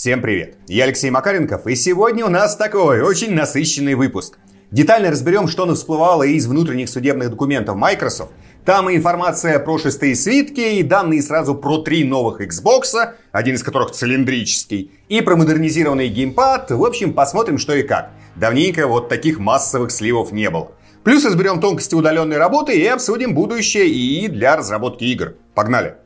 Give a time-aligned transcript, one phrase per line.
[0.00, 0.54] Всем привет!
[0.68, 4.38] Я Алексей Макаренков, и сегодня у нас такой очень насыщенный выпуск.
[4.70, 8.30] Детально разберем, что всплывало из внутренних судебных документов Microsoft.
[8.64, 12.94] Там и информация про шестые свитки, и данные сразу про три новых Xbox,
[13.32, 16.70] один из которых цилиндрический, и про модернизированный геймпад.
[16.70, 18.12] В общем, посмотрим, что и как.
[18.36, 20.70] Давненько вот таких массовых сливов не было.
[21.02, 25.34] Плюс разберем тонкости удаленной работы и обсудим будущее и для разработки игр.
[25.56, 25.96] Погнали!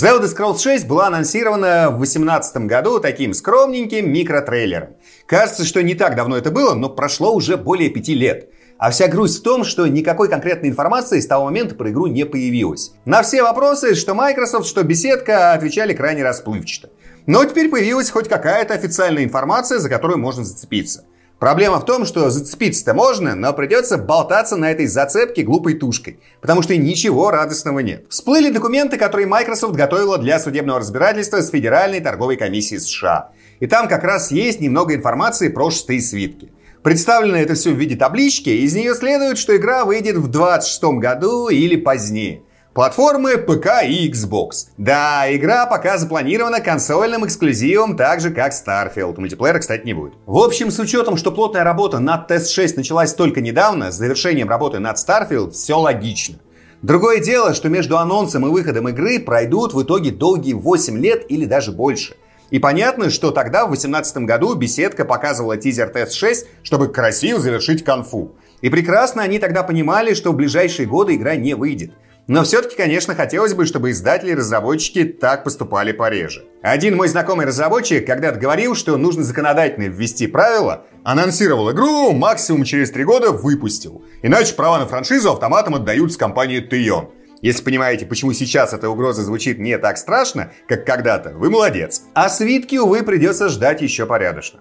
[0.00, 4.96] Elder Scrolls 6 была анонсирована в 2018 году таким скромненьким микротрейлером.
[5.26, 8.48] Кажется, что не так давно это было, но прошло уже более пяти лет.
[8.78, 12.24] А вся грусть в том, что никакой конкретной информации с того момента про игру не
[12.24, 12.92] появилось.
[13.04, 16.88] На все вопросы, что Microsoft, что беседка, отвечали крайне расплывчато.
[17.26, 21.04] Но теперь появилась хоть какая-то официальная информация, за которую можно зацепиться.
[21.42, 26.62] Проблема в том, что зацепиться-то можно, но придется болтаться на этой зацепке глупой тушкой, потому
[26.62, 28.04] что ничего радостного нет.
[28.10, 33.30] Всплыли документы, которые Microsoft готовила для судебного разбирательства с Федеральной торговой комиссией США.
[33.58, 36.52] И там как раз есть немного информации про шестые свитки.
[36.84, 41.48] Представлено это все в виде таблички, из нее следует, что игра выйдет в 26 году
[41.48, 42.42] или позднее.
[42.74, 44.68] Платформы ПК и Xbox.
[44.78, 49.20] Да, игра пока запланирована консольным эксклюзивом, так же как Starfield.
[49.20, 50.14] Мультиплеера, кстати, не будет.
[50.24, 54.78] В общем, с учетом, что плотная работа над TS6 началась только недавно, с завершением работы
[54.78, 56.36] над Starfield, все логично.
[56.80, 61.44] Другое дело, что между анонсом и выходом игры пройдут в итоге долгие 8 лет или
[61.44, 62.16] даже больше.
[62.48, 68.32] И понятно, что тогда, в 2018 году, беседка показывала тизер TS6, чтобы красиво завершить конфу.
[68.62, 71.92] И прекрасно они тогда понимали, что в ближайшие годы игра не выйдет.
[72.28, 76.44] Но все-таки, конечно, хотелось бы, чтобы издатели и разработчики так поступали пореже.
[76.62, 82.92] Один мой знакомый разработчик когда-то говорил, что нужно законодательно ввести правила, анонсировал игру, максимум через
[82.92, 84.04] три года выпустил.
[84.22, 87.10] Иначе права на франшизу автоматом отдают с компании Тейон.
[87.40, 92.02] Если понимаете, почему сейчас эта угроза звучит не так страшно, как когда-то, вы молодец.
[92.14, 94.60] А свитки, увы, придется ждать еще порядочно.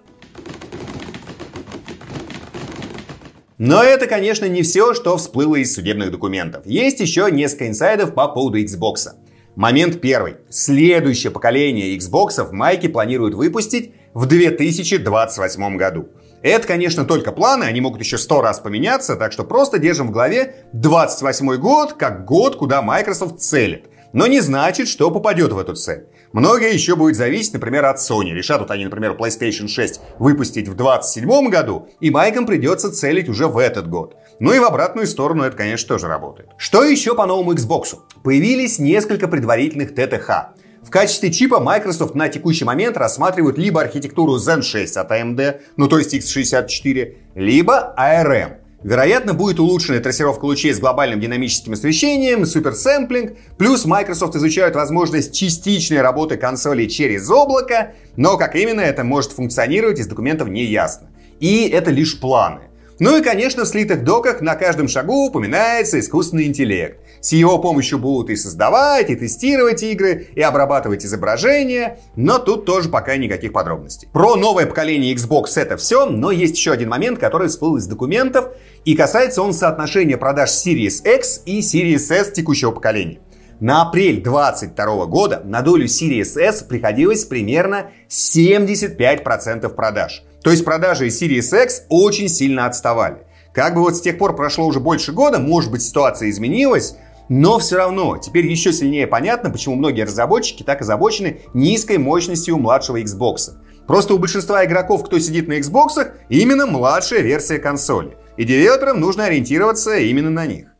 [3.64, 6.66] Но это, конечно, не все, что всплыло из судебных документов.
[6.66, 9.10] Есть еще несколько инсайдов по поводу Xbox.
[9.56, 10.38] Момент первый.
[10.50, 16.08] Следующее поколение Xbox Майки планируют выпустить в 2028 году.
[16.42, 20.12] Это, конечно, только планы, они могут еще сто раз поменяться, так что просто держим в
[20.12, 23.86] голове 28 год как год, куда Microsoft целит.
[24.12, 26.08] Но не значит, что попадет в эту цель.
[26.34, 28.32] Многое еще будет зависеть, например, от Sony.
[28.32, 33.48] Решат вот они, например, PlayStation 6 выпустить в 2027 году, и майкам придется целить уже
[33.48, 34.16] в этот год.
[34.40, 36.50] Ну и в обратную сторону это, конечно, тоже работает.
[36.58, 37.98] Что еще по новому Xbox?
[38.24, 40.56] Появились несколько предварительных ТТХ.
[40.82, 45.88] В качестве чипа Microsoft на текущий момент рассматривают либо архитектуру Zen 6 от AMD, ну
[45.88, 48.61] то есть x64, либо ARM.
[48.84, 56.02] Вероятно, будет улучшена трассировка лучей с глобальным динамическим освещением, суперсэмплинг, плюс Microsoft изучают возможность частичной
[56.02, 61.10] работы консолей через облако, но как именно это может функционировать из документов не ясно.
[61.40, 62.71] И это лишь планы.
[63.02, 67.00] Ну и, конечно, в слитых доках на каждом шагу упоминается искусственный интеллект.
[67.20, 72.90] С его помощью будут и создавать, и тестировать игры, и обрабатывать изображения, но тут тоже
[72.90, 74.08] пока никаких подробностей.
[74.14, 78.50] Про новое поколение Xbox это все, но есть еще один момент, который всплыл из документов,
[78.86, 83.18] и касается он соотношения продаж Series X и Series S текущего поколения.
[83.62, 91.08] На апрель 2022 года на долю Series S приходилось примерно 75% продаж– то есть продажи
[91.08, 93.18] Series X очень сильно отставали.
[93.54, 96.96] Как бы вот с тех пор прошло уже больше года, может быть ситуация изменилась,
[97.30, 103.00] но все равно теперь еще сильнее понятно, почему многие разработчики так озабочены низкой мощностью младшего
[103.00, 103.52] Xbox.
[103.88, 108.18] Просто у большинства игроков, кто сидит на Xbox, именно младшая версия консоли.
[108.38, 110.71] И девелоперам нужно ориентироваться именно на них.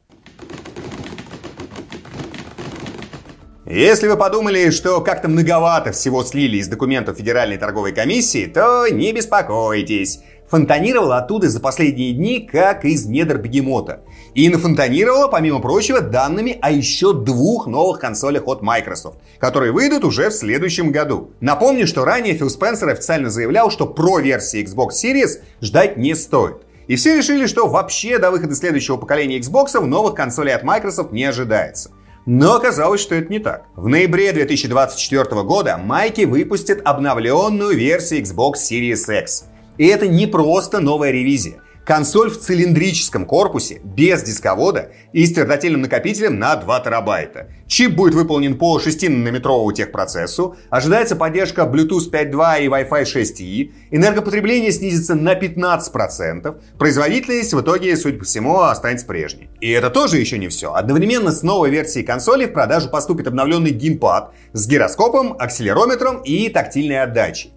[3.74, 9.14] Если вы подумали, что как-то многовато всего слили из документов Федеральной торговой комиссии, то не
[9.14, 10.20] беспокойтесь.
[10.50, 14.02] Фонтанировало оттуда за последние дни, как из недр бегемота.
[14.34, 20.32] И нафонтанировало, помимо прочего, данными о еще двух новых консолях от Microsoft, которые выйдут уже
[20.32, 21.32] в следующем году.
[21.40, 26.58] Напомню, что ранее Фил Спенсер официально заявлял, что про версии Xbox Series ждать не стоит.
[26.88, 31.24] И все решили, что вообще до выхода следующего поколения Xbox новых консолей от Microsoft не
[31.24, 31.92] ожидается.
[32.26, 33.66] Но оказалось, что это не так.
[33.76, 39.46] В ноябре 2024 года Майки выпустит обновленную версию Xbox Series X.
[39.78, 41.62] И это не просто новая ревизия.
[41.86, 47.48] Консоль в цилиндрическом корпусе, без дисковода и с твердотельным накопителем на 2 терабайта.
[47.68, 55.16] Чип будет выполнен по 6-нанометровому техпроцессу, ожидается поддержка Bluetooth 5.2 и Wi-Fi 6E, энергопотребление снизится
[55.16, 59.50] на 15%, производительность в итоге, судя по всему, останется прежней.
[59.60, 60.74] И это тоже еще не все.
[60.74, 67.02] Одновременно с новой версией консоли в продажу поступит обновленный геймпад с гироскопом, акселерометром и тактильной
[67.02, 67.54] отдачей.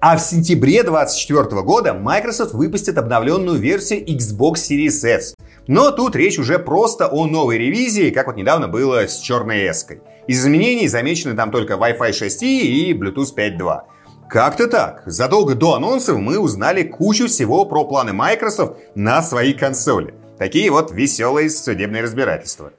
[0.00, 5.34] А в сентябре 2024 года Microsoft выпустит обновленную версию Xbox Series S.
[5.66, 9.86] Но тут речь уже просто о новой ревизии, как вот недавно было с черной S.
[10.26, 13.80] Из изменений замечены там только Wi-Fi 6E и Bluetooth 5.2.
[14.28, 15.02] Как-то так.
[15.06, 20.14] Задолго до анонсов мы узнали кучу всего про планы Microsoft на свои консоли.
[20.38, 22.72] Такие вот веселые судебные разбирательства.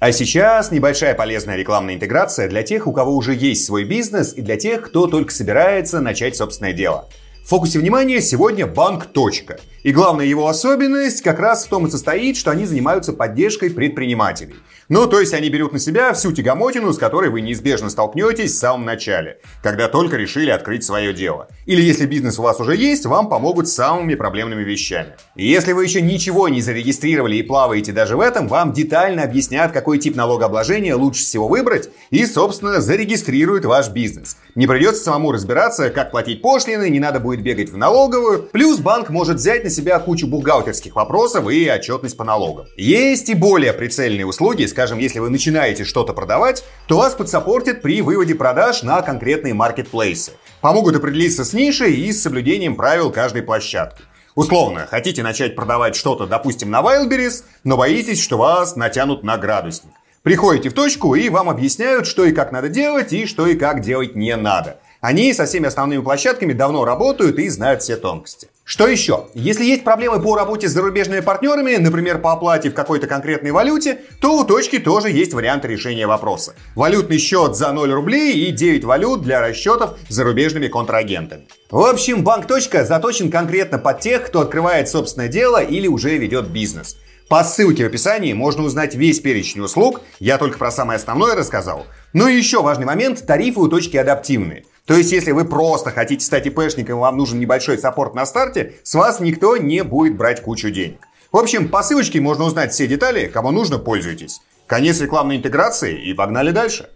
[0.00, 4.40] А сейчас небольшая полезная рекламная интеграция для тех, у кого уже есть свой бизнес и
[4.40, 7.10] для тех, кто только собирается начать собственное дело.
[7.44, 9.60] В фокусе внимания сегодня банк «Точка».
[9.82, 14.54] И главная его особенность как раз в том и состоит, что они занимаются поддержкой предпринимателей.
[14.92, 18.58] Ну, то есть они берут на себя всю тягомотину, с которой вы неизбежно столкнетесь в
[18.58, 21.46] самом начале, когда только решили открыть свое дело.
[21.64, 25.12] Или если бизнес у вас уже есть, вам помогут с самыми проблемными вещами.
[25.36, 29.70] И если вы еще ничего не зарегистрировали и плаваете даже в этом, вам детально объяснят,
[29.70, 34.38] какой тип налогообложения лучше всего выбрать и, собственно, зарегистрируют ваш бизнес.
[34.56, 38.48] Не придется самому разбираться, как платить пошлины, не надо будет бегать в налоговую.
[38.50, 42.66] Плюс банк может взять на себя кучу бухгалтерских вопросов и отчетность по налогам.
[42.76, 48.00] Есть и более прицельные услуги, скажем, если вы начинаете что-то продавать, то вас подсаппортят при
[48.00, 50.32] выводе продаж на конкретные маркетплейсы.
[50.62, 54.02] Помогут определиться с нишей и с соблюдением правил каждой площадки.
[54.34, 59.92] Условно, хотите начать продавать что-то, допустим, на Wildberries, но боитесь, что вас натянут на градусник.
[60.22, 63.82] Приходите в точку и вам объясняют, что и как надо делать и что и как
[63.82, 64.78] делать не надо.
[65.00, 68.48] Они со всеми основными площадками давно работают и знают все тонкости.
[68.64, 69.28] Что еще?
[69.32, 74.02] Если есть проблемы по работе с зарубежными партнерами, например, по оплате в какой-то конкретной валюте,
[74.20, 76.54] то у точки тоже есть варианты решения вопроса.
[76.76, 81.48] Валютный счет за 0 рублей и 9 валют для расчетов с зарубежными контрагентами.
[81.70, 86.48] В общем, банк точка заточен конкретно под тех, кто открывает собственное дело или уже ведет
[86.48, 86.96] бизнес.
[87.30, 91.86] По ссылке в описании можно узнать весь перечень услуг, я только про самое основное рассказал.
[92.12, 94.64] Ну и еще важный момент, тарифы у точки адаптивные.
[94.90, 98.92] То есть, если вы просто хотите стать ИПшником, вам нужен небольшой саппорт на старте, с
[98.96, 101.06] вас никто не будет брать кучу денег.
[101.30, 104.40] В общем, по ссылочке можно узнать все детали, кому нужно, пользуйтесь.
[104.66, 106.90] Конец рекламной интеграции и погнали дальше.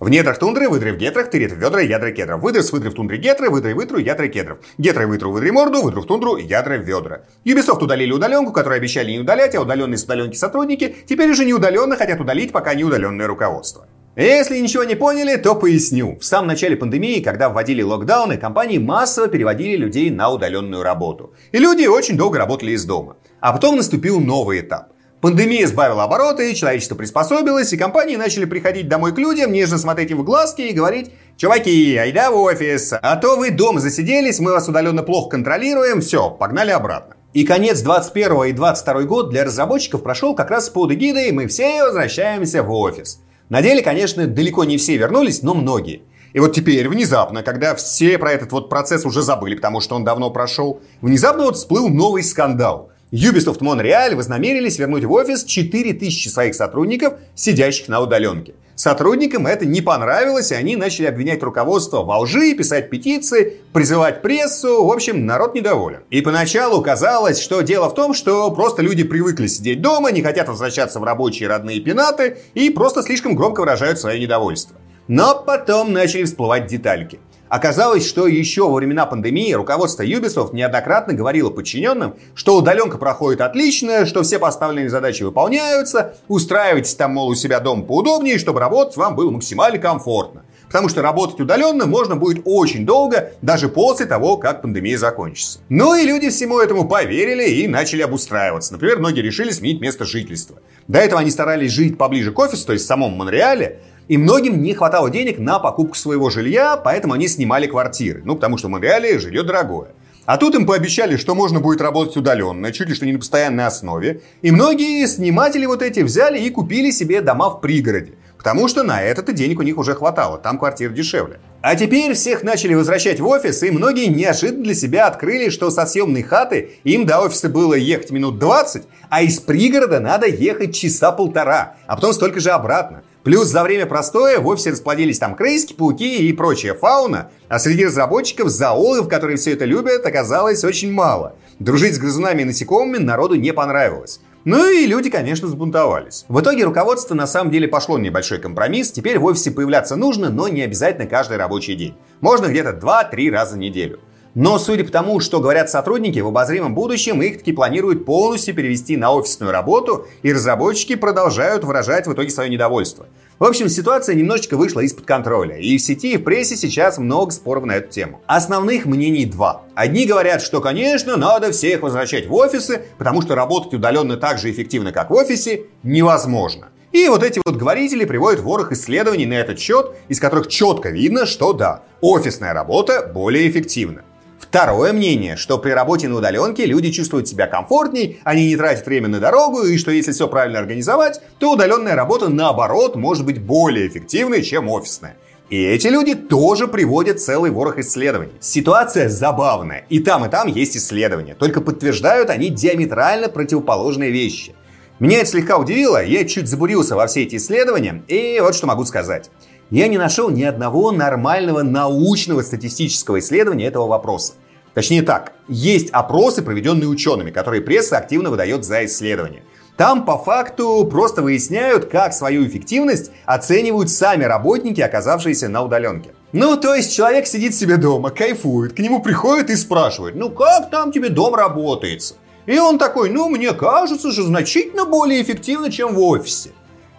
[0.00, 2.40] В недрах тундры, выдры в гетрах, тырит в ведра, ядра кедров.
[2.40, 4.58] Выдры с выдры в тундре гетры, выдры вытру, ядра кедров.
[4.76, 7.22] Гетры вытру, выдри морду, выдру в тундру, ядра в ведра.
[7.44, 11.54] Ubisoft удалили удаленку, которую обещали не удалять, а удаленные с удаленки сотрудники теперь уже не
[11.54, 13.86] удаленно хотят удалить, пока не удаленное руководство.
[14.16, 16.16] Если ничего не поняли, то поясню.
[16.18, 21.34] В самом начале пандемии, когда вводили локдауны, компании массово переводили людей на удаленную работу.
[21.52, 23.16] И люди очень долго работали из дома.
[23.40, 24.92] А потом наступил новый этап.
[25.20, 30.18] Пандемия сбавила обороты, человечество приспособилось, и компании начали приходить домой к людям, нежно смотреть им
[30.18, 34.66] в глазки и говорить «Чуваки, айда в офис, а то вы дома засиделись, мы вас
[34.66, 37.16] удаленно плохо контролируем, все, погнали обратно».
[37.34, 41.82] И конец 21 и 22 год для разработчиков прошел как раз под эгидой «Мы все
[41.82, 43.20] возвращаемся в офис».
[43.48, 46.02] На деле, конечно, далеко не все вернулись, но многие.
[46.32, 50.04] И вот теперь, внезапно, когда все про этот вот процесс уже забыли, потому что он
[50.04, 52.90] давно прошел, внезапно вот всплыл новый скандал.
[53.12, 58.54] Ubisoft Montreal вознамерились вернуть в офис 4000 своих сотрудников, сидящих на удаленке.
[58.74, 64.84] Сотрудникам это не понравилось, и они начали обвинять руководство во лжи, писать петиции, призывать прессу.
[64.84, 66.00] В общем, народ недоволен.
[66.10, 70.48] И поначалу казалось, что дело в том, что просто люди привыкли сидеть дома, не хотят
[70.48, 74.76] возвращаться в рабочие родные пенаты и просто слишком громко выражают свое недовольство.
[75.08, 77.20] Но потом начали всплывать детальки.
[77.48, 84.04] Оказалось, что еще во времена пандемии руководство Ubisoft неоднократно говорило подчиненным, что удаленка проходит отлично,
[84.04, 89.14] что все поставленные задачи выполняются, устраивайтесь там, мол, у себя дома поудобнее, чтобы работать вам
[89.14, 90.42] было максимально комфортно.
[90.66, 95.60] Потому что работать удаленно можно будет очень долго, даже после того, как пандемия закончится.
[95.68, 98.72] Ну и люди всему этому поверили и начали обустраиваться.
[98.72, 100.58] Например, многие решили сменить место жительства.
[100.88, 104.62] До этого они старались жить поближе к офису, то есть в самом Монреале, и многим
[104.62, 108.22] не хватало денег на покупку своего жилья, поэтому они снимали квартиры.
[108.24, 109.88] Ну, потому что в Монреале жилье дорогое.
[110.26, 113.66] А тут им пообещали, что можно будет работать удаленно, чуть ли что не на постоянной
[113.66, 114.22] основе.
[114.42, 118.14] И многие сниматели вот эти взяли и купили себе дома в пригороде.
[118.36, 121.40] Потому что на этот денег у них уже хватало, там квартира дешевле.
[121.62, 125.84] А теперь всех начали возвращать в офис, и многие неожиданно для себя открыли, что со
[125.86, 131.10] съемной хаты им до офиса было ехать минут 20, а из пригорода надо ехать часа
[131.10, 133.02] полтора, а потом столько же обратно.
[133.26, 137.84] Плюс за время простоя в офисе расплодились там крыски, пауки и прочая фауна, а среди
[137.84, 141.34] разработчиков зоологов, которые все это любят, оказалось очень мало.
[141.58, 144.20] Дружить с грызунами и насекомыми народу не понравилось.
[144.44, 146.24] Ну и люди, конечно, сбунтовались.
[146.28, 148.92] В итоге руководство на самом деле пошло на небольшой компромисс.
[148.92, 151.96] Теперь в офисе появляться нужно, но не обязательно каждый рабочий день.
[152.20, 153.98] Можно где-то 2-3 раза в неделю.
[154.36, 158.98] Но судя по тому, что говорят сотрудники, в обозримом будущем их таки планируют полностью перевести
[158.98, 163.06] на офисную работу, и разработчики продолжают выражать в итоге свое недовольство.
[163.38, 167.30] В общем, ситуация немножечко вышла из-под контроля, и в сети и в прессе сейчас много
[167.30, 168.20] споров на эту тему.
[168.26, 169.62] Основных мнений два.
[169.74, 174.50] Одни говорят, что, конечно, надо всех возвращать в офисы, потому что работать удаленно так же
[174.50, 176.68] эффективно, как в офисе, невозможно.
[176.92, 181.24] И вот эти вот говорители приводят ворох исследований на этот счет, из которых четко видно,
[181.24, 184.02] что да, офисная работа более эффективна.
[184.38, 189.08] Второе мнение, что при работе на удаленке люди чувствуют себя комфортней, они не тратят время
[189.08, 193.88] на дорогу, и что если все правильно организовать, то удаленная работа наоборот может быть более
[193.88, 195.16] эффективной, чем офисная.
[195.48, 198.32] И эти люди тоже приводят целый ворох исследований.
[198.40, 199.86] Ситуация забавная.
[199.88, 201.34] И там, и там есть исследования.
[201.34, 204.54] Только подтверждают они диаметрально противоположные вещи.
[204.98, 208.86] Меня это слегка удивило, я чуть забурился во все эти исследования, и вот что могу
[208.86, 209.30] сказать
[209.70, 214.34] я не нашел ни одного нормального научного статистического исследования этого вопроса.
[214.74, 219.42] Точнее так, есть опросы, проведенные учеными, которые пресса активно выдает за исследования.
[219.76, 226.10] Там по факту просто выясняют, как свою эффективность оценивают сами работники, оказавшиеся на удаленке.
[226.32, 230.70] Ну, то есть человек сидит себе дома, кайфует, к нему приходят и спрашивают, ну как
[230.70, 232.14] там тебе дом работает?
[232.46, 236.50] И он такой, ну мне кажется, что значительно более эффективно, чем в офисе.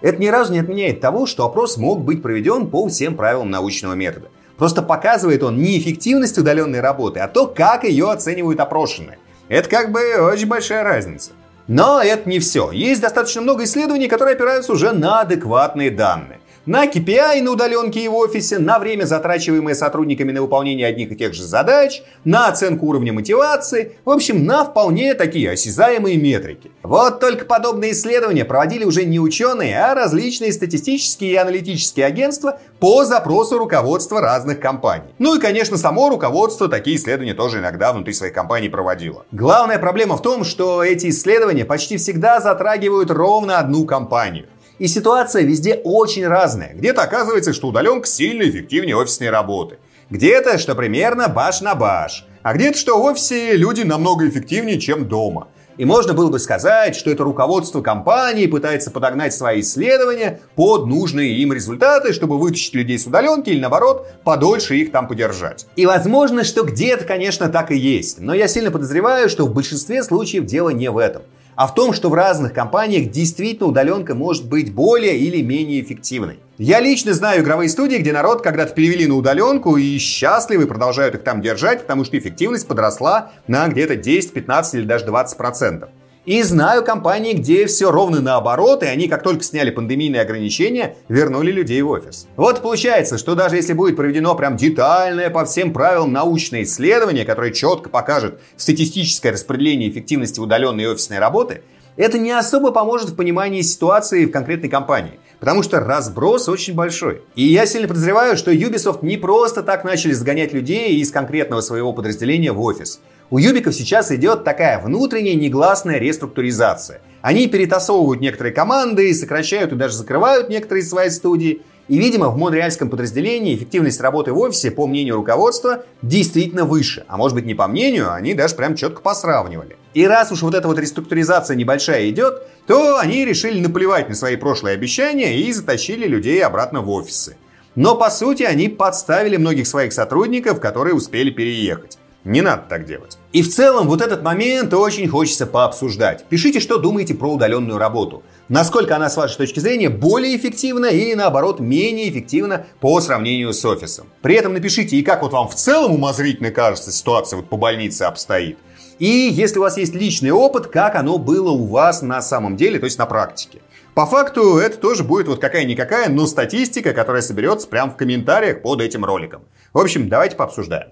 [0.01, 3.93] Это ни разу не отменяет того, что опрос мог быть проведен по всем правилам научного
[3.93, 4.29] метода.
[4.57, 9.19] Просто показывает он не эффективность удаленной работы, а то, как ее оценивают опрошенные.
[9.49, 10.01] Это как бы
[10.31, 11.31] очень большая разница.
[11.67, 12.71] Но это не все.
[12.71, 18.07] Есть достаточно много исследований, которые опираются уже на адекватные данные на KPI на удаленке и
[18.09, 22.87] в офисе, на время, затрачиваемое сотрудниками на выполнение одних и тех же задач, на оценку
[22.87, 26.69] уровня мотивации, в общем, на вполне такие осязаемые метрики.
[26.83, 33.05] Вот только подобные исследования проводили уже не ученые, а различные статистические и аналитические агентства по
[33.05, 35.13] запросу руководства разных компаний.
[35.19, 39.25] Ну и, конечно, само руководство такие исследования тоже иногда внутри своих компаний проводило.
[39.31, 44.47] Главная проблема в том, что эти исследования почти всегда затрагивают ровно одну компанию.
[44.79, 46.73] И ситуация везде очень разная.
[46.73, 49.77] Где-то оказывается, что удаленка сильно эффективнее офисной работы.
[50.09, 52.25] Где-то, что примерно баш на баш.
[52.43, 55.47] А где-то, что в офисе люди намного эффективнее, чем дома.
[55.77, 61.35] И можно было бы сказать, что это руководство компании пытается подогнать свои исследования под нужные
[61.35, 65.67] им результаты, чтобы вытащить людей с удаленки или наоборот, подольше их там подержать.
[65.75, 68.19] И возможно, что где-то, конечно, так и есть.
[68.19, 71.23] Но я сильно подозреваю, что в большинстве случаев дело не в этом
[71.57, 76.39] а в том, что в разных компаниях действительно удаленка может быть более или менее эффективной.
[76.59, 81.23] Я лично знаю игровые студии, где народ когда-то перевели на удаленку и счастливы продолжают их
[81.23, 85.89] там держать, потому что эффективность подросла на где-то 10, 15 или даже 20 процентов.
[86.27, 91.53] И знаю компании, где все ровно наоборот, и они, как только сняли пандемийные ограничения, вернули
[91.53, 92.27] людей в офис.
[92.35, 97.53] Вот получается, что даже если будет проведено прям детальное по всем правилам научное исследование, которое
[97.53, 101.61] четко покажет статистическое распределение эффективности удаленной и офисной работы,
[101.95, 105.19] это не особо поможет в понимании ситуации в конкретной компании.
[105.39, 107.21] Потому что разброс очень большой.
[107.35, 111.93] И я сильно подозреваю, что Ubisoft не просто так начали сгонять людей из конкретного своего
[111.93, 112.99] подразделения в офис.
[113.29, 117.01] У Юбиков сейчас идет такая внутренняя негласная реструктуризация.
[117.21, 121.61] Они перетасовывают некоторые команды, сокращают и даже закрывают некоторые свои студии.
[121.89, 127.03] И, видимо, в монреальском подразделении эффективность работы в офисе, по мнению руководства, действительно выше.
[127.09, 129.75] А может быть не по мнению, они даже прям четко посравнивали.
[129.93, 134.37] И раз уж вот эта вот реструктуризация небольшая идет, то они решили наплевать на свои
[134.37, 137.35] прошлые обещания и затащили людей обратно в офисы.
[137.75, 141.97] Но по сути они подставили многих своих сотрудников, которые успели переехать.
[142.27, 143.17] Не надо так делать.
[143.31, 146.25] И в целом вот этот момент очень хочется пообсуждать.
[146.25, 148.21] Пишите, что думаете про удаленную работу.
[148.49, 153.63] Насколько она, с вашей точки зрения, более эффективна или, наоборот, менее эффективна по сравнению с
[153.63, 154.07] офисом.
[154.21, 158.03] При этом напишите, и как вот вам в целом умозрительно кажется ситуация вот по больнице
[158.03, 158.57] обстоит.
[158.99, 162.77] И если у вас есть личный опыт, как оно было у вас на самом деле,
[162.77, 163.61] то есть на практике.
[163.93, 168.81] По факту это тоже будет вот какая-никакая, но статистика, которая соберется прямо в комментариях под
[168.81, 169.43] этим роликом.
[169.71, 170.89] В общем, давайте пообсуждаем.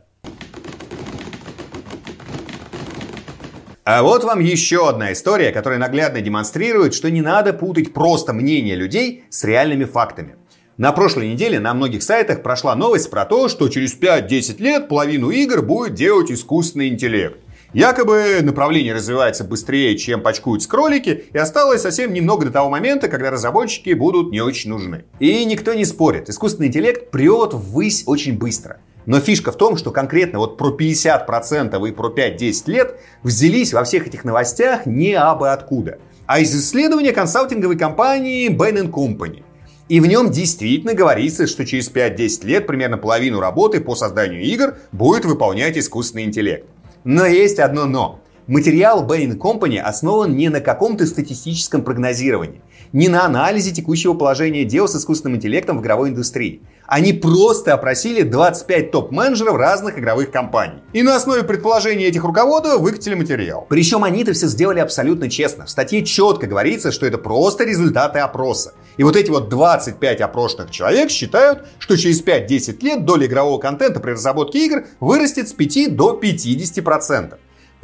[3.87, 8.73] А вот вам еще одна история, которая наглядно демонстрирует, что не надо путать просто мнение
[8.73, 10.37] людей с реальными фактами.
[10.77, 15.29] На прошлой неделе на многих сайтах прошла новость про то, что через 5-10 лет половину
[15.29, 17.37] игр будет делать искусственный интеллект.
[17.73, 23.29] Якобы направление развивается быстрее, чем почкуются кролики, и осталось совсем немного до того момента, когда
[23.29, 25.05] разработчики будут не очень нужны.
[25.19, 28.79] И никто не спорит, искусственный интеллект прет ввысь очень быстро.
[29.05, 33.83] Но фишка в том, что конкретно вот про 50% и про 5-10 лет взялись во
[33.83, 39.43] всех этих новостях не абы откуда, а из исследования консалтинговой компании Bain Company.
[39.87, 44.75] И в нем действительно говорится, что через 5-10 лет примерно половину работы по созданию игр
[44.91, 46.65] будет выполнять искусственный интеллект.
[47.03, 48.19] Но есть одно но.
[48.47, 52.61] Материал Bain Company основан не на каком-то статистическом прогнозировании,
[52.93, 56.61] не на анализе текущего положения дел с искусственным интеллектом в игровой индустрии.
[56.87, 60.83] Они просто опросили 25 топ-менеджеров разных игровых компаний.
[60.93, 63.65] И на основе предположений этих руководов выкатили материал.
[63.67, 65.65] Причем они это все сделали абсолютно честно.
[65.65, 68.73] В статье четко говорится, что это просто результаты опроса.
[68.97, 73.99] И вот эти вот 25 опрошенных человек считают, что через 5-10 лет доля игрового контента
[73.99, 77.35] при разработке игр вырастет с 5 до 50%.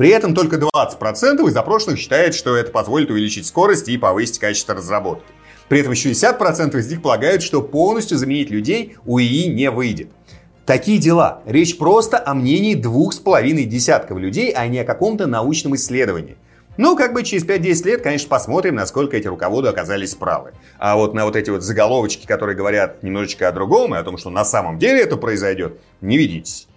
[0.01, 4.73] При этом только 20% из опрошенных считает, что это позволит увеличить скорость и повысить качество
[4.73, 5.27] разработки.
[5.69, 10.09] При этом 60% из них полагают, что полностью заменить людей у ИИ не выйдет.
[10.65, 11.43] Такие дела.
[11.45, 16.35] Речь просто о мнении двух с половиной десятков людей, а не о каком-то научном исследовании.
[16.77, 20.53] Ну, как бы через 5-10 лет, конечно, посмотрим, насколько эти руководы оказались правы.
[20.79, 24.17] А вот на вот эти вот заголовочки, которые говорят немножечко о другом и о том,
[24.17, 26.67] что на самом деле это произойдет, не ведитесь.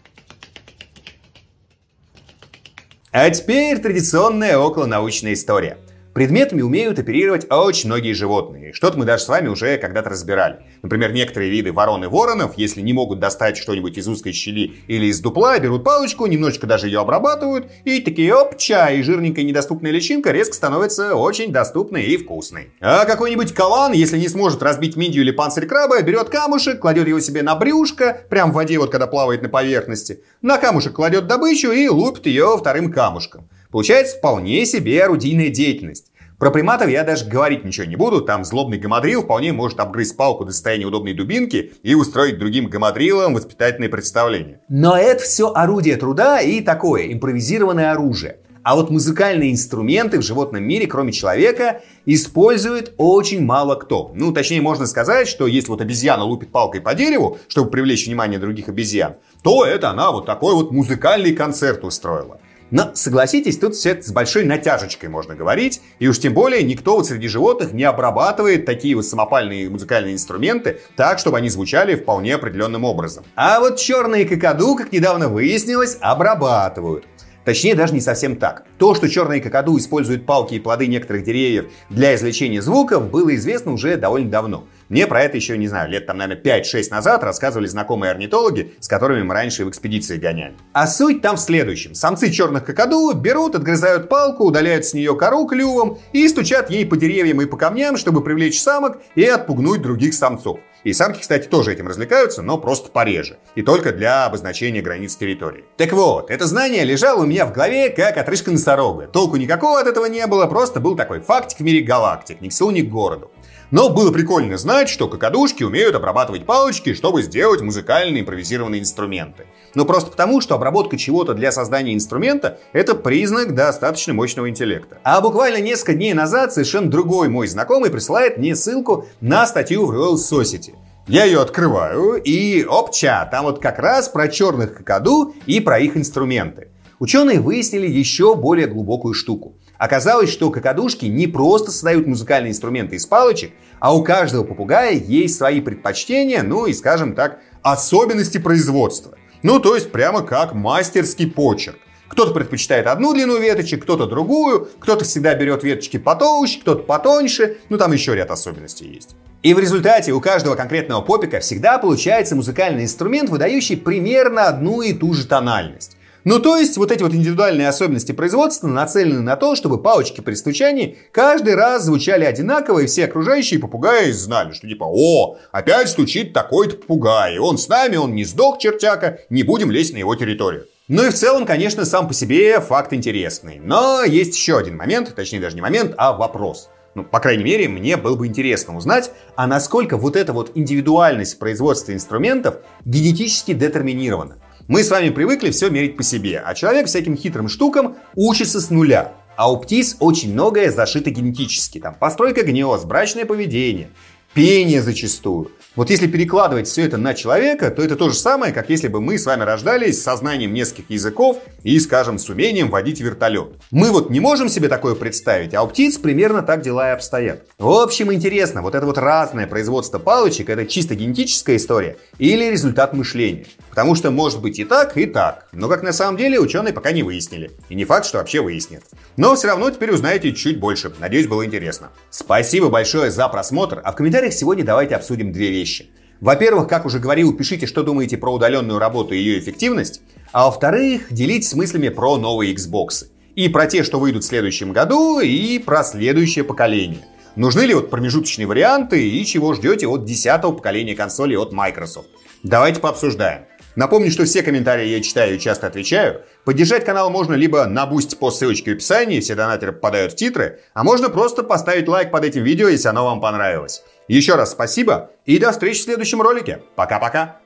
[3.16, 5.78] А теперь традиционная околонаучная история.
[6.14, 8.72] Предметами умеют оперировать очень многие животные.
[8.72, 10.60] Что-то мы даже с вами уже когда-то разбирали.
[10.82, 15.06] Например, некоторые виды ворон и воронов, если не могут достать что-нибудь из узкой щели или
[15.06, 20.30] из дупла, берут палочку, немножечко даже ее обрабатывают, и такие опча, и жирненькая недоступная личинка
[20.30, 22.70] резко становится очень доступной и вкусной.
[22.80, 27.18] А какой-нибудь калан, если не сможет разбить миндию или панцирь краба, берет камушек, кладет его
[27.18, 31.72] себе на брюшко, прям в воде, вот когда плавает на поверхности, на камушек кладет добычу
[31.72, 33.48] и лупит ее вторым камушком.
[33.74, 36.12] Получается вполне себе орудийная деятельность.
[36.38, 40.44] Про приматов я даже говорить ничего не буду, там злобный гамадрил вполне может обгрызть палку
[40.44, 44.60] до состояния удобной дубинки и устроить другим гамадрилам воспитательные представления.
[44.68, 48.36] Но это все орудие труда и такое импровизированное оружие.
[48.62, 54.12] А вот музыкальные инструменты в животном мире, кроме человека, использует очень мало кто.
[54.14, 58.38] Ну, точнее, можно сказать, что если вот обезьяна лупит палкой по дереву, чтобы привлечь внимание
[58.38, 62.38] других обезьян, то это она вот такой вот музыкальный концерт устроила.
[62.70, 66.96] Но согласитесь, тут все это с большой натяжечкой можно говорить, и уж тем более никто
[66.96, 72.34] вот среди животных не обрабатывает такие вот самопальные музыкальные инструменты так, чтобы они звучали вполне
[72.34, 73.24] определенным образом.
[73.36, 77.04] А вот черные какаду, как недавно выяснилось, обрабатывают.
[77.44, 78.64] Точнее, даже не совсем так.
[78.78, 83.72] То, что черные какаду используют палки и плоды некоторых деревьев для извлечения звуков, было известно
[83.72, 84.64] уже довольно давно.
[84.88, 88.88] Мне про это еще, не знаю, лет там, наверное, 5-6 назад рассказывали знакомые орнитологи, с
[88.88, 90.54] которыми мы раньше в экспедиции гоняли.
[90.72, 91.94] А суть там в следующем.
[91.94, 96.96] Самцы черных какаду берут, отгрызают палку, удаляют с нее кору клювом и стучат ей по
[96.96, 100.60] деревьям и по камням, чтобы привлечь самок и отпугнуть других самцов.
[100.84, 103.38] И самки, кстати, тоже этим развлекаются, но просто пореже.
[103.54, 105.64] И только для обозначения границ территории.
[105.78, 109.06] Так вот, это знание лежало у меня в голове как отрыжка носорога.
[109.06, 112.52] Толку никакого от этого не было, просто был такой фактик в мире галактик, ни к
[112.52, 113.30] селу, ни к городу.
[113.70, 119.46] Но было прикольно знать, что какадушки умеют обрабатывать палочки, чтобы сделать музыкальные импровизированные инструменты.
[119.74, 124.98] Ну просто потому, что обработка чего-то для создания инструмента– это признак достаточно мощного интеллекта.
[125.02, 129.90] А буквально несколько дней назад совершенно другой мой знакомый присылает мне ссылку на статью в
[129.90, 130.74] Royal Society.
[131.06, 135.96] Я ее открываю, и опча, там вот как раз про черных какаду и про их
[135.98, 136.68] инструменты.
[136.98, 139.56] Ученые выяснили еще более глубокую штуку.
[139.84, 145.36] Оказалось, что какадушки не просто создают музыкальные инструменты из палочек, а у каждого попугая есть
[145.36, 149.18] свои предпочтения, ну и, скажем так, особенности производства.
[149.42, 151.76] Ну, то есть прямо как мастерский почерк.
[152.08, 157.76] Кто-то предпочитает одну длину веточек, кто-то другую, кто-то всегда берет веточки потолще, кто-то потоньше, ну
[157.76, 159.14] там еще ряд особенностей есть.
[159.42, 164.94] И в результате у каждого конкретного попика всегда получается музыкальный инструмент, выдающий примерно одну и
[164.94, 165.98] ту же тональность.
[166.24, 170.34] Ну, то есть, вот эти вот индивидуальные особенности производства нацелены на то, чтобы палочки при
[170.34, 176.32] стучании каждый раз звучали одинаково, и все окружающие попугаи знали, что типа, о, опять стучит
[176.32, 180.66] такой-то попугай, он с нами, он не сдох, чертяка, не будем лезть на его территорию.
[180.88, 183.58] Ну и в целом, конечно, сам по себе факт интересный.
[183.58, 186.70] Но есть еще один момент, точнее даже не момент, а вопрос.
[186.94, 191.38] Ну, по крайней мере, мне было бы интересно узнать, а насколько вот эта вот индивидуальность
[191.38, 194.38] производства инструментов генетически детерминирована.
[194.66, 198.70] Мы с вами привыкли все мерить по себе, а человек всяким хитрым штукам учится с
[198.70, 199.12] нуля.
[199.36, 201.80] А у птиц очень многое зашито генетически.
[201.80, 203.90] Там постройка гнезд, брачное поведение,
[204.34, 205.52] пение зачастую.
[205.76, 209.00] Вот если перекладывать все это на человека, то это то же самое, как если бы
[209.00, 213.54] мы с вами рождались с сознанием нескольких языков и, скажем, с умением водить вертолет.
[213.72, 217.46] Мы вот не можем себе такое представить, а у птиц примерно так дела и обстоят.
[217.58, 222.92] В общем, интересно, вот это вот разное производство палочек, это чисто генетическая история или результат
[222.92, 223.46] мышления?
[223.70, 225.48] Потому что может быть и так, и так.
[225.50, 227.50] Но как на самом деле ученые пока не выяснили.
[227.68, 228.84] И не факт, что вообще выяснят.
[229.16, 230.92] Но все равно теперь узнаете чуть больше.
[231.00, 231.90] Надеюсь, было интересно.
[232.08, 233.80] Спасибо большое за просмотр.
[233.82, 235.90] А в комментариях сегодня давайте обсудим две вещи.
[236.20, 240.00] Во-первых, как уже говорил, пишите, что думаете про удаленную работу и ее эффективность.
[240.32, 243.06] А во-вторых, делитесь мыслями про новые Xbox.
[243.34, 247.00] И про те, что выйдут в следующем году, и про следующее поколение.
[247.36, 252.08] Нужны ли вот промежуточные варианты и чего ждете от десятого поколения консолей от Microsoft?
[252.44, 253.46] Давайте пообсуждаем.
[253.76, 256.22] Напомню, что все комментарии я читаю и часто отвечаю.
[256.44, 260.60] Поддержать канал можно либо на бусте по ссылочке в описании, все донатеры попадают в титры,
[260.74, 263.82] а можно просто поставить лайк под этим видео, если оно вам понравилось.
[264.08, 266.62] Еще раз спасибо и до встречи в следующем ролике.
[266.76, 267.40] Пока-пока.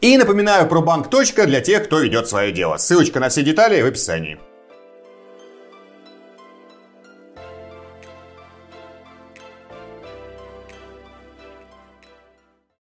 [0.00, 1.10] И напоминаю про банк.
[1.46, 2.76] для тех, кто ведет свое дело.
[2.76, 4.38] Ссылочка на все детали в описании.